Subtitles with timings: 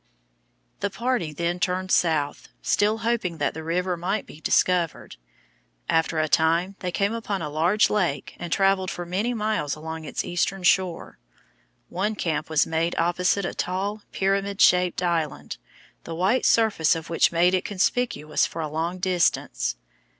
[0.79, 5.15] The party then turned south, still hoping that the river might be discovered.
[5.87, 10.05] After a time they came upon a large lake and travelled for many miles along
[10.05, 11.19] its eastern shore.
[11.89, 15.57] One camp was made opposite a tall, pyramid shaped island,
[16.03, 19.75] the white surface of which made it conspicuous for a long distance.